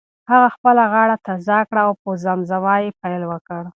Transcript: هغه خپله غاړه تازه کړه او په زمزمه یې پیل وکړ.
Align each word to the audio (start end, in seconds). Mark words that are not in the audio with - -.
هغه 0.31 0.47
خپله 0.55 0.83
غاړه 0.93 1.15
تازه 1.27 1.57
کړه 1.69 1.81
او 1.87 1.93
په 2.01 2.09
زمزمه 2.23 2.75
یې 2.83 2.91
پیل 3.01 3.21
وکړ. 3.27 3.61